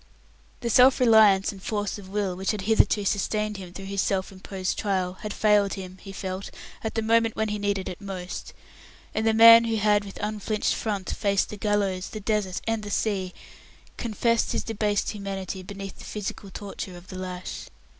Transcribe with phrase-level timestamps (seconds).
[0.61, 4.31] The self reliance and force of will which had hitherto sustained him through his self
[4.31, 6.49] imposed trial had failed him he felt
[6.83, 8.51] at the moment when he needed it most;
[9.13, 12.89] and the man who had with unflinched front faced the gallows, the desert, and the
[12.89, 13.31] sea,
[13.97, 17.67] confessed his debased humanity beneath the physical torture of the lash.